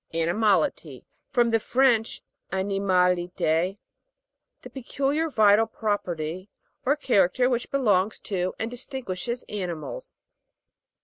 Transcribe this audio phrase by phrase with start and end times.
[0.15, 1.05] AXIMA'LITY.
[1.29, 3.77] From the French, ani maliti.
[4.63, 6.49] The peculiar vitai pro perty
[6.83, 10.15] or character which belongs to and distinguishes animals.